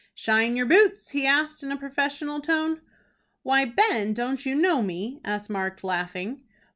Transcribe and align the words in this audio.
"Shine 0.15 0.55
yer 0.57 0.65
boots!" 0.65 1.09
he 1.11 1.27
asked, 1.27 1.61
in 1.61 1.71
a 1.71 1.77
professional 1.77 2.41
tone. 2.41 2.81
"Why, 3.43 3.65
Ben, 3.65 4.13
don't 4.13 4.43
you 4.47 4.55
know 4.55 4.81
me?" 4.81 5.21
asked 5.23 5.47
Mark, 5.51 5.83
laughing. 5.83 6.41